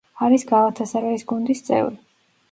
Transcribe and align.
არის 0.27 0.43
გალათასარაის 0.51 1.25
გუნდის 1.31 1.61
წევრი. 1.69 1.99